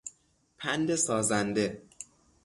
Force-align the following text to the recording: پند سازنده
پند 0.57 0.95
سازنده 0.95 1.81